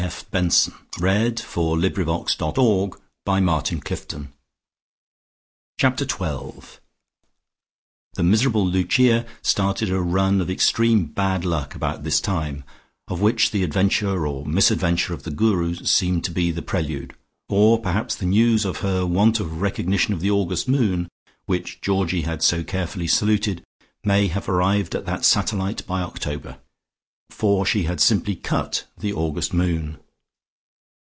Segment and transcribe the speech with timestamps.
[0.01, 0.69] Which house
[1.55, 2.97] will they live at, do you think?
[3.27, 4.27] Aren't you happy?"
[5.77, 6.81] Chapter TWELVE
[8.15, 12.63] The miserable Lucia started a run of extreme bad luck about this time,
[13.07, 17.13] of which the adventure or misadventure of the Guru seemed to be the prelude,
[17.47, 21.07] or perhaps the news of her want of recognition of the August moon,
[21.45, 23.63] which Georgie had so carefully saluted,
[24.03, 26.57] may have arrived at that satellite by October.
[27.29, 29.97] For she had simply "cut" the August moon....